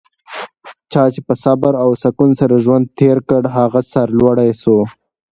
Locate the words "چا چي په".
0.91-1.33